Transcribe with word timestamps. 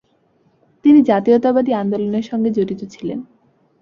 তিনি 0.85 0.99
জাতীয়তাবাদী 1.01 1.71
আন্দোলনের 1.73 2.21
সঙ্গে 2.21 2.49
জড়িত 2.51 2.81
ছিলেন। 2.93 3.19